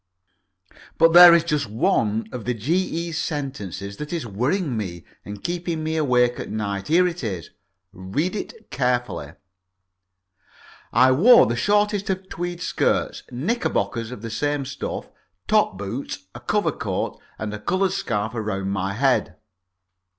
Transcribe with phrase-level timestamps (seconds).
[0.97, 5.83] But there is just one of the G.E.'s sentences that is worrying me and keeping
[5.83, 6.87] me awake at night.
[6.87, 7.51] Here it is
[7.93, 9.33] read it carefully:
[10.91, 15.07] "I wore the shortest of tweed skirts, knickerbockers of the same stuff,
[15.47, 19.35] top boots, a cover coat, and a coloured scarf round my head."